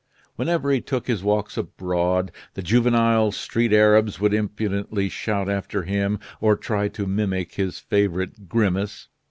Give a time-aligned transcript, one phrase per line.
[0.35, 6.17] Whenever he took his walks abroad, the juvenile street Arabs would impudently shout after him
[6.39, 9.09] or try to mimic his favorite grimace.